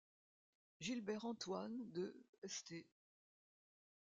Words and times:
Gilbert 0.79 1.25
Antoine 1.25 1.77
de 1.91 2.19
St. 2.47 2.87